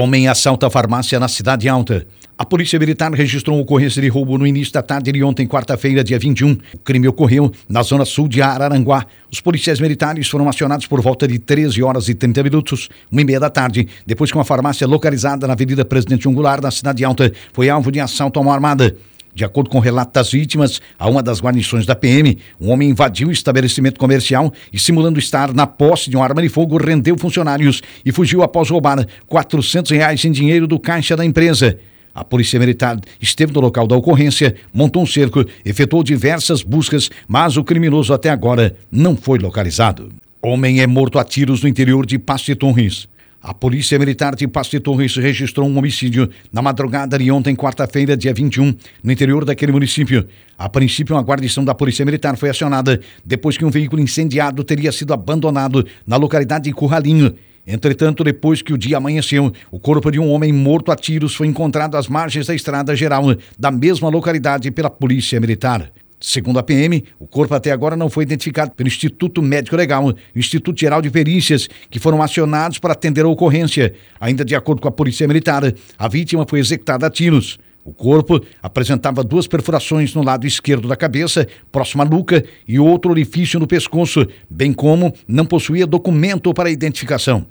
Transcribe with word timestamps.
Homem 0.00 0.28
assalta 0.28 0.70
farmácia 0.70 1.18
na 1.18 1.26
Cidade 1.26 1.68
Alta. 1.68 2.06
A 2.38 2.44
Polícia 2.44 2.78
Militar 2.78 3.12
registrou 3.12 3.58
ocorrência 3.58 4.00
de 4.00 4.06
roubo 4.06 4.38
no 4.38 4.46
início 4.46 4.72
da 4.72 4.80
tarde 4.80 5.10
de 5.10 5.24
ontem, 5.24 5.44
quarta-feira, 5.44 6.04
dia 6.04 6.16
21. 6.20 6.52
O 6.52 6.78
crime 6.84 7.08
ocorreu 7.08 7.50
na 7.68 7.82
zona 7.82 8.04
sul 8.04 8.28
de 8.28 8.40
Araranguá. 8.40 9.04
Os 9.28 9.40
policiais 9.40 9.80
militares 9.80 10.28
foram 10.28 10.48
acionados 10.48 10.86
por 10.86 11.02
volta 11.02 11.26
de 11.26 11.36
13 11.40 11.82
horas 11.82 12.08
e 12.08 12.14
30 12.14 12.44
minutos, 12.44 12.88
uma 13.10 13.22
e 13.22 13.24
meia 13.24 13.40
da 13.40 13.50
tarde, 13.50 13.88
depois 14.06 14.30
que 14.30 14.38
uma 14.38 14.44
farmácia 14.44 14.86
localizada 14.86 15.48
na 15.48 15.54
Avenida 15.54 15.84
Presidente 15.84 16.28
Angular, 16.28 16.62
na 16.62 16.70
Cidade 16.70 17.04
Alta, 17.04 17.32
foi 17.52 17.68
alvo 17.68 17.90
de 17.90 17.98
assalto 17.98 18.38
a 18.38 18.42
uma 18.42 18.54
armada. 18.54 18.96
De 19.38 19.44
acordo 19.44 19.70
com 19.70 19.78
o 19.78 19.80
relato 19.80 20.14
das 20.14 20.32
vítimas, 20.32 20.80
a 20.98 21.08
uma 21.08 21.22
das 21.22 21.40
guarnições 21.40 21.86
da 21.86 21.94
PM, 21.94 22.38
um 22.60 22.72
homem 22.72 22.90
invadiu 22.90 23.28
o 23.28 23.30
estabelecimento 23.30 23.96
comercial 23.96 24.52
e, 24.72 24.80
simulando 24.80 25.16
estar 25.16 25.54
na 25.54 25.64
posse 25.64 26.10
de 26.10 26.16
uma 26.16 26.24
arma 26.24 26.42
de 26.42 26.48
fogo, 26.48 26.76
rendeu 26.76 27.16
funcionários 27.16 27.80
e 28.04 28.10
fugiu 28.10 28.42
após 28.42 28.68
roubar 28.68 29.06
400 29.28 29.92
reais 29.92 30.24
em 30.24 30.32
dinheiro 30.32 30.66
do 30.66 30.76
caixa 30.76 31.16
da 31.16 31.24
empresa. 31.24 31.78
A 32.12 32.24
Polícia 32.24 32.58
Militar 32.58 32.98
esteve 33.20 33.52
no 33.52 33.60
local 33.60 33.86
da 33.86 33.94
ocorrência, 33.94 34.56
montou 34.74 35.04
um 35.04 35.06
cerco, 35.06 35.44
efetuou 35.64 36.02
diversas 36.02 36.60
buscas, 36.64 37.08
mas 37.28 37.56
o 37.56 37.62
criminoso 37.62 38.12
até 38.12 38.30
agora 38.30 38.74
não 38.90 39.16
foi 39.16 39.38
localizado. 39.38 40.10
Homem 40.42 40.80
é 40.80 40.86
morto 40.88 41.16
a 41.16 41.22
tiros 41.22 41.62
no 41.62 41.68
interior 41.68 42.04
de 42.04 42.18
Passo 42.18 42.46
de 42.46 42.56
Torres. 42.56 43.06
A 43.40 43.54
Polícia 43.54 43.96
Militar 44.00 44.34
de 44.34 44.48
Passo 44.48 44.72
de 44.72 44.80
Torres 44.80 45.14
registrou 45.14 45.68
um 45.68 45.78
homicídio 45.78 46.28
na 46.52 46.60
madrugada 46.60 47.16
de 47.16 47.30
ontem, 47.30 47.54
quarta-feira, 47.54 48.16
dia 48.16 48.34
21, 48.34 48.74
no 49.02 49.12
interior 49.12 49.44
daquele 49.44 49.70
município. 49.70 50.26
A 50.58 50.68
princípio, 50.68 51.14
uma 51.14 51.22
guarnição 51.22 51.64
da 51.64 51.72
Polícia 51.72 52.04
Militar 52.04 52.36
foi 52.36 52.50
acionada 52.50 53.00
depois 53.24 53.56
que 53.56 53.64
um 53.64 53.70
veículo 53.70 54.02
incendiado 54.02 54.64
teria 54.64 54.90
sido 54.90 55.14
abandonado 55.14 55.86
na 56.04 56.16
localidade 56.16 56.64
de 56.64 56.72
Curralinho. 56.72 57.32
Entretanto, 57.64 58.24
depois 58.24 58.60
que 58.60 58.72
o 58.72 58.78
dia 58.78 58.96
amanheceu, 58.96 59.52
o 59.70 59.78
corpo 59.78 60.10
de 60.10 60.18
um 60.18 60.28
homem 60.30 60.52
morto 60.52 60.90
a 60.90 60.96
tiros 60.96 61.36
foi 61.36 61.46
encontrado 61.46 61.96
às 61.96 62.08
margens 62.08 62.48
da 62.48 62.54
estrada 62.56 62.96
geral 62.96 63.24
da 63.56 63.70
mesma 63.70 64.08
localidade 64.08 64.68
pela 64.72 64.90
Polícia 64.90 65.38
Militar. 65.38 65.92
Segundo 66.20 66.58
a 66.58 66.62
PM, 66.62 67.04
o 67.18 67.26
corpo 67.26 67.54
até 67.54 67.70
agora 67.70 67.96
não 67.96 68.10
foi 68.10 68.24
identificado 68.24 68.72
pelo 68.72 68.88
Instituto 68.88 69.40
Médico 69.40 69.76
Legal 69.76 70.10
e 70.34 70.38
Instituto 70.38 70.80
Geral 70.80 71.00
de 71.00 71.10
Perícias, 71.10 71.68
que 71.88 72.00
foram 72.00 72.20
acionados 72.20 72.78
para 72.78 72.92
atender 72.92 73.24
a 73.24 73.28
ocorrência. 73.28 73.94
Ainda 74.20 74.44
de 74.44 74.54
acordo 74.54 74.82
com 74.82 74.88
a 74.88 74.92
Polícia 74.92 75.28
Militar, 75.28 75.62
a 75.96 76.08
vítima 76.08 76.44
foi 76.48 76.58
executada 76.58 77.06
a 77.06 77.10
tiros. 77.10 77.58
O 77.84 77.94
corpo 77.94 78.44
apresentava 78.62 79.24
duas 79.24 79.46
perfurações 79.46 80.14
no 80.14 80.22
lado 80.22 80.46
esquerdo 80.46 80.88
da 80.88 80.96
cabeça, 80.96 81.46
próximo 81.72 82.02
à 82.02 82.04
nuca, 82.04 82.44
e 82.66 82.78
outro 82.78 83.10
orifício 83.10 83.58
no 83.58 83.66
pescoço, 83.66 84.26
bem 84.50 84.72
como 84.72 85.14
não 85.26 85.46
possuía 85.46 85.86
documento 85.86 86.52
para 86.52 86.70
identificação. 86.70 87.46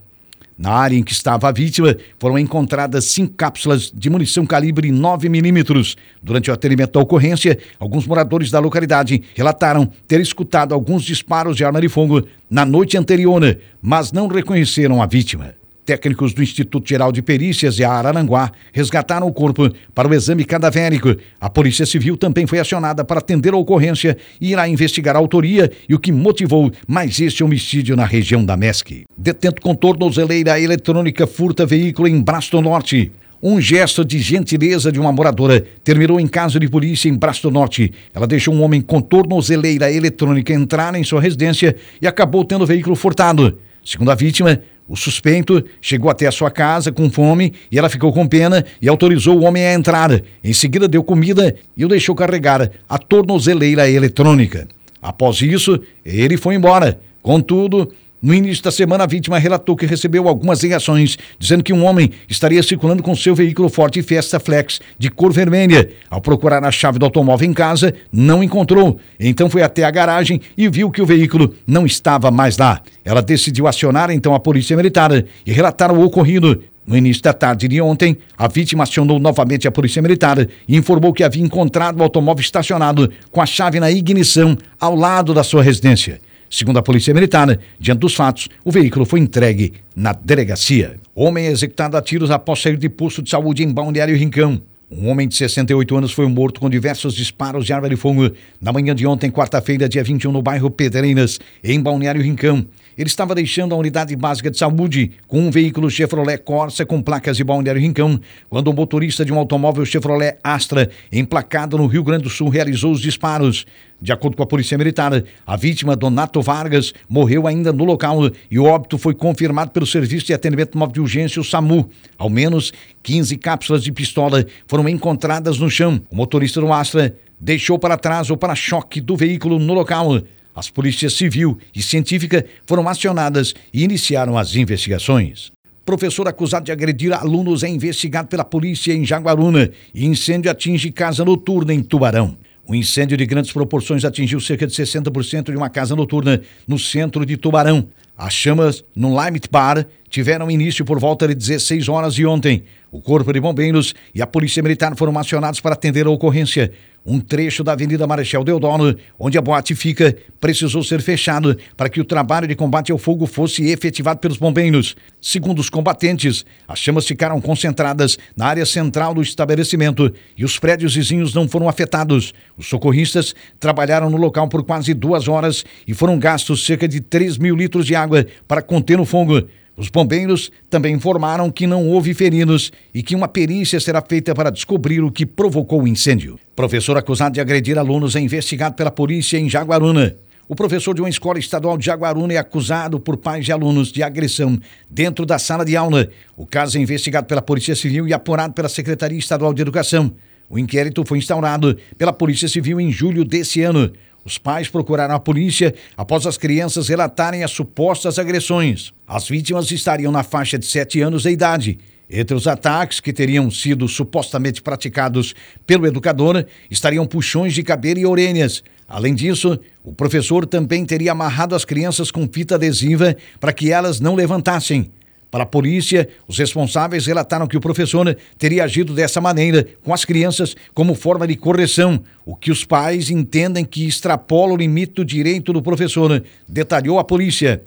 Na 0.58 0.72
área 0.72 0.96
em 0.96 1.04
que 1.04 1.12
estava 1.14 1.48
a 1.48 1.52
vítima, 1.52 1.96
foram 2.20 2.40
encontradas 2.40 3.06
cinco 3.06 3.36
cápsulas 3.36 3.92
de 3.94 4.10
munição 4.10 4.44
calibre 4.44 4.92
9 4.92 5.30
milímetros. 5.30 5.96
Durante 6.22 6.50
o 6.50 6.54
atendimento 6.54 6.94
da 6.94 7.00
ocorrência, 7.00 7.60
alguns 7.80 8.08
moradores 8.08 8.50
da 8.50 8.60
localidade 8.60 9.22
relataram 9.36 9.88
ter 10.08 10.20
escutado 10.20 10.74
alguns 10.74 11.04
disparos 11.04 11.56
de 11.56 11.64
arma 11.64 11.80
de 11.80 11.88
fogo 11.88 12.28
na 12.50 12.66
noite 12.66 12.98
anterior, 12.98 13.58
mas 13.80 14.12
não 14.12 14.28
reconheceram 14.28 15.02
a 15.02 15.06
vítima. 15.06 15.54
Técnicos 15.88 16.34
do 16.34 16.44
Instituto 16.44 16.90
Geral 16.90 17.14
de 17.14 17.22
Perícias 17.22 17.78
de 17.78 17.86
Araranguá 17.86 18.52
resgataram 18.74 19.26
o 19.26 19.32
corpo 19.32 19.72
para 19.96 20.06
o 20.06 20.14
exame 20.14 20.44
cadavérico. 20.44 21.16
A 21.40 21.50
Polícia 21.50 21.86
Civil 21.86 22.18
também 22.18 22.46
foi 22.46 22.60
acionada 22.60 23.06
para 23.06 23.20
atender 23.20 23.54
a 23.54 23.58
ocorrência 23.58 24.18
e 24.42 24.52
irá 24.52 24.68
investigar 24.68 25.16
a 25.16 25.20
autoria 25.20 25.72
e 25.88 25.96
o 25.96 26.00
que 26.00 26.12
motivou 26.12 26.70
mais 26.86 27.22
este 27.22 27.42
homicídio 27.42 27.96
na 27.96 28.04
região 28.04 28.44
da 28.44 28.58
MESC. 28.58 29.06
Detento 29.18 29.62
com 29.62 29.74
tornozeleira 29.74 30.60
eletrônica 30.60 31.26
furta 31.26 31.66
veículo 31.66 32.10
em 32.10 32.22
Brasto 32.22 32.62
Norte. 32.62 33.10
Um 33.42 33.62
gesto 33.62 34.04
de 34.04 34.20
gentileza 34.20 34.92
de 34.92 35.00
uma 35.00 35.14
moradora 35.14 35.64
terminou 35.86 36.20
em 36.20 36.28
caso 36.28 36.60
de 36.60 36.68
polícia 36.68 37.08
em 37.08 37.16
Brasto 37.16 37.50
Norte. 37.50 37.94
Ela 38.14 38.28
deixou 38.28 38.54
um 38.54 38.62
homem 38.62 38.82
com 38.82 39.00
tornozeleira 39.00 39.90
eletrônica 39.90 40.52
entrar 40.52 40.94
em 40.96 41.04
sua 41.06 41.22
residência 41.22 41.78
e 42.02 42.08
acabou 42.08 42.44
tendo 42.44 42.64
o 42.64 42.68
veículo 42.68 42.96
furtado. 42.96 43.58
Segundo 43.88 44.12
a 44.12 44.16
vítima, 44.16 44.62
o 44.86 44.98
suspeito 44.98 45.64
chegou 45.80 46.12
até 46.12 46.28
a 46.28 46.32
sua 46.32 46.52
casa 46.52 46.92
com 46.92 47.10
fome 47.10 47.54
e 47.72 47.80
ela 47.80 47.88
ficou 47.88 48.12
com 48.12 48.28
pena 48.28 48.66
e 48.82 48.90
autorizou 48.90 49.40
o 49.40 49.46
homem 49.46 49.66
a 49.66 49.74
entrar. 49.74 50.22
Em 50.44 50.52
seguida, 50.52 50.90
deu 50.90 51.02
comida 51.02 51.56
e 51.78 51.86
o 51.86 51.88
deixou 51.88 52.14
carregar 52.14 52.70
a 52.90 52.98
tornozeleira 52.98 53.90
eletrônica. 53.90 54.68
Após 55.02 55.42
isso, 55.42 55.80
ele 56.06 56.36
foi 56.36 56.56
embora. 56.56 57.00
Contudo, 57.22 57.90
no 58.28 58.34
início 58.34 58.62
da 58.62 58.72
semana, 58.72 59.06
a 59.06 59.08
vítima 59.08 59.40
relatou 59.40 59.74
que 59.74 59.86
recebeu 59.86 60.28
algumas 60.28 60.62
ligações 60.62 61.18
dizendo 61.40 61.64
que 61.64 61.72
um 61.72 61.86
homem 61.86 62.12
estaria 62.28 62.62
circulando 62.62 63.02
com 63.02 63.16
seu 63.16 63.34
veículo 63.34 63.70
Ford 63.70 63.96
Fiesta 64.04 64.38
Flex 64.38 64.82
de 65.00 65.10
cor 65.10 65.32
vermelha. 65.32 65.90
Ao 66.10 66.20
procurar 66.20 66.62
a 66.66 66.70
chave 66.70 67.00
do 67.00 67.06
automóvel 67.06 67.50
em 67.50 67.54
casa, 67.54 67.94
não 68.12 68.44
encontrou. 68.44 69.00
Então 69.18 69.50
foi 69.50 69.64
até 69.64 69.86
a 69.86 69.92
garagem 69.92 70.42
e 70.58 70.68
viu 70.68 70.92
que 70.92 71.02
o 71.02 71.06
veículo 71.06 71.56
não 71.66 71.86
estava 71.86 72.30
mais 72.30 72.58
lá. 72.58 72.82
Ela 73.06 73.22
decidiu 73.22 73.66
acionar 73.66 74.12
então 74.12 74.36
a 74.36 74.42
polícia 74.42 74.76
militar 74.76 75.24
e 75.46 75.52
relatar 75.54 75.90
o 75.94 76.04
ocorrido. 76.04 76.62
No 76.86 76.98
início 76.98 77.24
da 77.24 77.32
tarde 77.32 77.66
de 77.70 77.80
ontem, 77.80 78.18
a 78.38 78.50
vítima 78.50 78.84
acionou 78.84 79.20
novamente 79.20 79.70
a 79.70 79.72
Polícia 79.72 80.02
Militar 80.02 80.46
e 80.68 80.76
informou 80.76 81.14
que 81.14 81.24
havia 81.24 81.44
encontrado 81.44 82.00
o 82.00 82.04
automóvel 82.04 82.42
estacionado 82.42 83.10
com 83.32 83.42
a 83.42 83.46
chave 83.46 83.80
na 83.80 83.90
ignição 83.90 84.58
ao 84.78 84.96
lado 84.96 85.34
da 85.34 85.44
sua 85.44 85.64
residência. 85.64 86.20
Segundo 86.50 86.80
a 86.80 86.82
Polícia 86.82 87.14
Militar, 87.14 87.60
diante 87.80 88.00
dos 88.00 88.16
fatos, 88.16 88.48
o 88.64 88.72
veículo 88.72 89.06
foi 89.06 89.20
entregue 89.20 89.74
na 89.96 90.14
delegacia. 90.14 90.96
Homem 91.14 91.48
executado 91.48 91.98
a 91.98 92.02
tiros 92.02 92.32
após 92.32 92.62
sair 92.62 92.78
de 92.78 92.90
posto 92.90 93.22
de 93.22 93.30
saúde 93.30 93.64
em 93.64 93.72
Balneário 93.72 94.16
Rincão. 94.16 94.62
Um 94.90 95.10
homem 95.10 95.28
de 95.28 95.36
68 95.36 95.98
anos 95.98 96.14
foi 96.14 96.26
morto 96.28 96.62
com 96.62 96.70
diversos 96.70 97.14
disparos 97.14 97.66
de 97.66 97.74
arma 97.74 97.90
de 97.90 97.98
fogo 97.98 98.32
na 98.62 98.72
manhã 98.72 98.96
de 98.96 99.06
ontem, 99.06 99.30
quarta-feira, 99.30 99.90
dia 99.90 100.02
21, 100.02 100.32
no 100.32 100.42
bairro 100.42 100.72
Pedreiras, 100.72 101.40
em 101.62 101.82
Balneário 101.82 102.22
Rincão. 102.22 102.66
Ele 102.98 103.10
estava 103.10 103.36
deixando 103.36 103.76
a 103.76 103.78
unidade 103.78 104.16
básica 104.16 104.50
de 104.50 104.58
saúde 104.58 105.12
com 105.28 105.42
um 105.42 105.52
veículo 105.52 105.92
Chevrolet 105.92 106.38
Corsa 106.38 106.86
com 106.86 107.02
placas 107.02 107.36
de 107.36 107.44
Balneário 107.44 107.82
Rincão, 107.82 108.18
quando 108.50 108.70
o 108.70 108.74
motorista 108.74 109.26
de 109.26 109.34
um 109.34 109.38
automóvel 109.38 109.86
Chevrolet 109.86 110.38
Astra, 110.42 110.90
emplacado 111.12 111.78
no 111.78 111.86
Rio 111.86 112.04
Grande 112.04 112.24
do 112.24 112.30
Sul, 112.30 112.48
realizou 112.48 112.94
os 112.94 113.02
disparos. 113.02 113.66
De 114.00 114.12
acordo 114.12 114.38
com 114.38 114.44
a 114.44 114.48
Polícia 114.48 114.78
Militar, 114.78 115.24
a 115.46 115.56
vítima, 115.56 115.96
Donato 115.96 116.40
Vargas, 116.42 116.94
morreu 117.10 117.48
ainda 117.48 117.74
no 117.74 117.84
local 117.84 118.30
e 118.50 118.60
o 118.60 118.66
óbito 118.66 118.98
foi 118.98 119.16
confirmado 119.16 119.72
pelo 119.72 119.88
Serviço 119.88 120.28
de 120.28 120.34
Atendimento 120.34 120.78
Móvel 120.78 120.94
de 120.94 121.02
Urgência, 121.02 121.42
o 121.42 121.44
SAMU. 121.44 121.90
Ao 122.16 122.30
menos 122.30 122.72
15 123.02 123.36
cápsulas 123.38 123.84
de 123.84 123.92
pistola 123.92 124.46
foram 124.68 124.88
encontradas 124.88 125.58
no 125.58 125.70
chão. 125.70 126.00
O 126.12 126.16
motorista 126.16 126.62
do 126.62 126.72
Astra 126.72 127.16
deixou 127.40 127.80
para 127.80 127.98
trás 127.98 128.30
o 128.30 128.38
para-choque 128.38 129.02
do 129.02 129.16
veículo 129.16 129.58
no 129.58 129.74
local. 129.74 130.22
As 130.56 130.70
polícias 130.70 131.14
civil 131.14 131.58
e 131.74 131.82
científica 131.82 132.46
foram 132.68 132.88
acionadas 132.88 133.56
e 133.74 133.84
iniciaram 133.84 134.38
as 134.38 134.56
investigações. 134.56 135.52
Professor 135.84 136.28
acusado 136.28 136.66
de 136.66 136.72
agredir 136.72 137.14
alunos 137.14 137.64
é 137.64 137.70
investigado 137.70 138.28
pela 138.28 138.44
polícia 138.44 138.94
em 138.94 139.06
Jaguaruna 139.06 139.72
e 139.94 140.06
incêndio 140.06 140.52
atinge 140.52 140.92
casa 140.92 141.24
noturna 141.24 141.74
em 141.74 141.82
Tubarão. 141.82 142.38
Um 142.70 142.76
incêndio 142.76 143.16
de 143.16 143.26
grandes 143.26 143.54
proporções 143.54 144.04
atingiu 144.04 144.42
cerca 144.42 144.68
de 144.68 144.74
60% 144.74 145.52
de 145.52 145.56
uma 145.56 145.70
casa 145.70 145.96
noturna 145.96 146.42
no 146.68 146.78
centro 146.78 147.26
de 147.26 147.38
Tubarão. 147.38 147.88
As 148.18 148.34
chamas 148.34 148.84
no 148.94 149.24
Limit 149.24 149.48
Bar 149.50 149.86
tiveram 150.10 150.52
início 150.52 150.84
por 150.84 151.00
volta 151.00 151.28
de 151.30 151.34
16 151.34 151.88
horas 151.88 152.14
de 152.14 152.26
ontem. 152.26 152.64
O 152.92 153.00
Corpo 153.00 153.32
de 153.32 153.40
Bombeiros 153.40 153.96
e 154.14 154.22
a 154.22 154.28
Polícia 154.28 154.62
Militar 154.62 154.94
foram 154.98 155.18
acionados 155.18 155.62
para 155.62 155.76
atender 155.76 156.08
a 156.08 156.10
ocorrência. 156.10 156.74
Um 157.10 157.22
trecho 157.22 157.64
da 157.64 157.72
Avenida 157.72 158.06
Marechal 158.06 158.44
Deodoro, 158.44 158.98
onde 159.18 159.38
a 159.38 159.42
boate 159.42 159.74
fica, 159.74 160.14
precisou 160.42 160.84
ser 160.84 161.02
fechado 161.02 161.58
para 161.78 161.88
que 161.88 162.02
o 162.02 162.04
trabalho 162.04 162.50
de 162.50 162.54
combate 162.54 162.92
ao 162.92 162.98
fogo 162.98 163.26
fosse 163.26 163.70
efetivado 163.70 164.20
pelos 164.20 164.36
bombeiros. 164.38 164.94
Segundo 165.22 165.60
os 165.60 165.70
combatentes, 165.70 166.46
as 166.68 166.80
chamas 166.80 167.08
ficaram 167.08 167.40
concentradas 167.40 168.18
na 168.36 168.48
área 168.48 168.66
central 168.66 169.14
do 169.14 169.22
estabelecimento 169.22 170.14
e 170.36 170.44
os 170.44 170.60
prédios 170.60 170.96
vizinhos 170.96 171.34
não 171.34 171.48
foram 171.48 171.70
afetados. 171.70 172.34
Os 172.58 172.68
socorristas 172.68 173.34
trabalharam 173.58 174.10
no 174.10 174.18
local 174.18 174.50
por 174.50 174.66
quase 174.66 174.94
duas 174.94 175.30
horas 175.30 175.64
e 175.88 175.94
foram 175.94 176.20
gastos 176.20 176.66
cerca 176.66 176.90
de 176.90 177.00
3 177.00 177.38
mil 177.38 177.56
litros 177.56 177.86
de 177.86 177.96
água 177.96 178.28
para 178.46 178.62
conter 178.62 179.00
o 179.00 179.06
fogo. 179.06 179.48
Os 179.78 179.90
bombeiros 179.90 180.52
também 180.72 180.96
informaram 180.96 181.52
que 181.52 181.68
não 181.68 181.88
houve 181.88 182.12
feridos 182.16 182.72
e 182.92 183.04
que 183.04 183.16
uma 183.16 183.28
perícia 183.28 183.80
será 183.80 184.02
feita 184.02 184.34
para 184.34 184.50
descobrir 184.50 185.02
o 185.02 185.12
que 185.12 185.24
provocou 185.24 185.84
o 185.84 185.88
incêndio. 185.88 186.40
Professor 186.56 186.98
acusado 186.98 187.36
de 187.36 187.40
agredir 187.40 187.78
alunos 187.78 188.16
é 188.16 188.20
investigado 188.20 188.74
pela 188.76 188.90
polícia 188.90 189.38
em 189.38 189.48
Jaguaruna. 189.48 190.18
O 190.50 190.56
professor 190.56 190.96
de 190.96 191.02
uma 191.02 191.10
escola 191.10 191.38
estadual 191.38 191.78
de 191.78 191.86
Jaguaruna 191.86 192.34
é 192.34 192.38
acusado 192.38 193.00
por 193.00 193.18
pais 193.18 193.46
de 193.46 193.52
alunos 193.52 193.92
de 193.92 194.02
agressão 194.02 194.58
dentro 194.90 195.28
da 195.28 195.38
sala 195.38 195.64
de 195.64 195.78
aula. 195.78 196.10
O 196.36 196.46
caso 196.46 196.80
é 196.80 196.82
investigado 196.82 197.28
pela 197.28 197.42
Polícia 197.42 197.76
Civil 197.76 198.08
e 198.08 198.14
apurado 198.14 198.54
pela 198.54 198.70
Secretaria 198.70 199.20
Estadual 199.20 199.54
de 199.54 199.62
Educação. 199.62 200.12
O 200.50 200.58
inquérito 200.58 201.04
foi 201.06 201.18
instaurado 201.18 201.78
pela 201.98 202.14
Polícia 202.14 202.48
Civil 202.48 202.80
em 202.80 202.90
julho 202.90 203.26
desse 203.26 203.62
ano. 203.62 203.92
Os 204.28 204.38
pais 204.38 204.68
procuraram 204.68 205.16
a 205.16 205.20
polícia 205.22 205.74
após 205.96 206.28
as 206.28 206.38
crianças 206.38 206.90
relatarem 206.90 207.46
as 207.46 207.52
supostas 207.52 208.20
agressões. 208.20 208.94
As 209.08 209.30
vítimas 209.30 209.72
estariam 209.72 210.12
na 210.12 210.22
faixa 210.22 210.60
de 210.60 210.66
7 210.66 211.00
anos 211.00 211.24
de 211.24 211.30
idade. 211.30 211.80
Entre 212.10 212.36
os 212.36 212.46
ataques 212.46 213.00
que 213.00 213.14
teriam 213.14 213.50
sido 213.50 213.88
supostamente 213.88 214.62
praticados 214.62 215.34
pelo 215.66 215.88
educador 215.88 216.46
estariam 216.70 217.06
puxões 217.06 217.54
de 217.54 217.64
cabelo 217.64 218.02
e 218.02 218.06
orelhas. 218.06 218.66
Além 218.86 219.16
disso, 219.16 219.58
o 219.82 219.94
professor 219.94 220.46
também 220.46 220.84
teria 220.84 221.14
amarrado 221.14 221.56
as 221.56 221.64
crianças 221.64 222.12
com 222.12 222.28
fita 222.28 222.56
adesiva 222.56 223.16
para 223.40 223.54
que 223.54 223.72
elas 223.72 224.02
não 224.02 224.14
levantassem. 224.14 224.92
Para 225.30 225.44
a 225.44 225.48
polícia, 225.48 226.08
os 226.28 226.38
responsáveis 226.38 227.06
relataram 227.06 227.48
que 227.48 227.58
o 227.58 227.62
professor 227.62 228.16
teria 228.38 228.64
agido 228.64 228.94
dessa 228.94 229.20
maneira 229.20 229.68
com 229.84 229.94
as 229.94 230.06
crianças 230.06 230.56
como 230.74 230.96
forma 230.96 231.28
de 231.28 231.36
correção, 231.36 232.02
o 232.26 232.36
que 232.36 232.50
os 232.50 232.64
pais 232.64 233.10
entendem 233.10 233.66
que 233.66 233.86
extrapola 233.86 234.54
o 234.54 234.58
limite 234.58 234.94
do 234.94 235.06
direito 235.06 235.52
do 235.52 235.62
professor, 235.62 236.24
detalhou 236.48 236.98
a 236.98 237.04
polícia. 237.04 237.62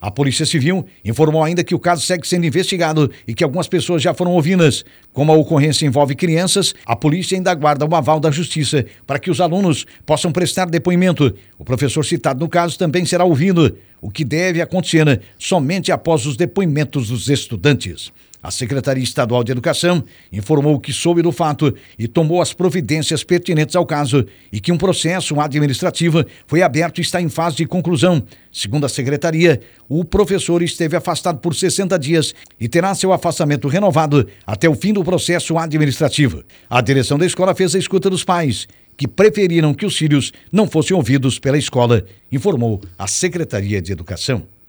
A 0.00 0.10
Polícia 0.10 0.46
Civil 0.46 0.86
informou 1.04 1.44
ainda 1.44 1.62
que 1.62 1.74
o 1.74 1.78
caso 1.78 2.06
segue 2.06 2.26
sendo 2.26 2.46
investigado 2.46 3.10
e 3.28 3.34
que 3.34 3.44
algumas 3.44 3.68
pessoas 3.68 4.00
já 4.02 4.14
foram 4.14 4.32
ouvidas. 4.32 4.82
Como 5.12 5.30
a 5.30 5.36
ocorrência 5.36 5.84
envolve 5.84 6.14
crianças, 6.14 6.74
a 6.86 6.96
polícia 6.96 7.36
ainda 7.36 7.50
aguarda 7.50 7.84
o 7.84 7.94
aval 7.94 8.18
da 8.18 8.30
Justiça 8.30 8.86
para 9.06 9.18
que 9.18 9.30
os 9.30 9.40
alunos 9.40 9.84
possam 10.06 10.32
prestar 10.32 10.70
depoimento. 10.70 11.34
O 11.58 11.64
professor 11.64 12.02
citado 12.02 12.40
no 12.40 12.48
caso 12.48 12.78
também 12.78 13.04
será 13.04 13.24
ouvido, 13.24 13.76
o 14.00 14.10
que 14.10 14.24
deve 14.24 14.62
acontecer 14.62 15.20
somente 15.38 15.92
após 15.92 16.24
os 16.24 16.36
depoimentos 16.36 17.08
dos 17.08 17.28
estudantes. 17.28 18.10
A 18.42 18.50
Secretaria 18.50 19.04
Estadual 19.04 19.44
de 19.44 19.52
Educação 19.52 20.02
informou 20.32 20.80
que 20.80 20.92
soube 20.92 21.20
do 21.20 21.30
fato 21.30 21.74
e 21.98 22.08
tomou 22.08 22.40
as 22.40 22.54
providências 22.54 23.22
pertinentes 23.22 23.76
ao 23.76 23.84
caso 23.84 24.24
e 24.50 24.58
que 24.60 24.72
um 24.72 24.78
processo 24.78 25.38
administrativo 25.38 26.24
foi 26.46 26.62
aberto 26.62 26.98
e 26.98 27.02
está 27.02 27.20
em 27.20 27.28
fase 27.28 27.56
de 27.56 27.66
conclusão. 27.66 28.22
Segundo 28.50 28.86
a 28.86 28.88
Secretaria, 28.88 29.60
o 29.88 30.04
professor 30.04 30.62
esteve 30.62 30.96
afastado 30.96 31.38
por 31.38 31.54
60 31.54 31.98
dias 31.98 32.34
e 32.58 32.68
terá 32.68 32.94
seu 32.94 33.12
afastamento 33.12 33.68
renovado 33.68 34.26
até 34.46 34.68
o 34.68 34.74
fim 34.74 34.92
do 34.92 35.04
processo 35.04 35.58
administrativo. 35.58 36.42
A 36.68 36.80
direção 36.80 37.18
da 37.18 37.26
escola 37.26 37.54
fez 37.54 37.74
a 37.74 37.78
escuta 37.78 38.08
dos 38.08 38.24
pais, 38.24 38.66
que 38.96 39.06
preferiram 39.06 39.74
que 39.74 39.84
os 39.84 39.96
filhos 39.96 40.32
não 40.50 40.66
fossem 40.66 40.96
ouvidos 40.96 41.38
pela 41.38 41.58
escola, 41.58 42.04
informou 42.32 42.80
a 42.98 43.06
Secretaria 43.06 43.82
de 43.82 43.92
Educação. 43.92 44.59